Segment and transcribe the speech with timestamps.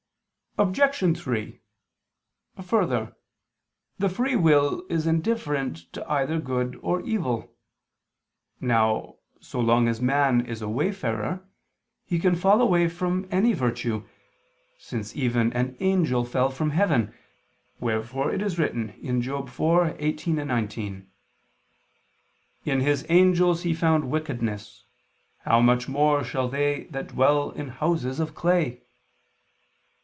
[0.57, 1.17] Obj.
[1.17, 1.61] 3:
[2.61, 3.15] Further,
[3.97, 7.55] the free will is indifferent to either good or evil.
[8.59, 11.47] Now, so long as man is a wayfarer,
[12.05, 14.03] he can fall away from any virtue,
[14.77, 17.13] since even an angel fell from heaven,
[17.79, 18.89] wherefore it is written
[19.21, 21.09] (Job 4:18, 19):
[22.65, 24.83] "In His angels He found wickedness:
[25.45, 28.81] how much more shall they that dwell in houses of clay?"